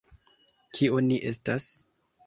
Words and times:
Kio 0.79 1.05
ni 1.11 1.21
estas? 1.33 1.73